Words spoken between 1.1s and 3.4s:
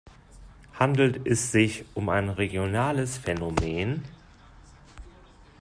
es sich um ein regionales